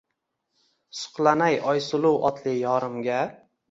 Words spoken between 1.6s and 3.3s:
Oysuluv otli yorimga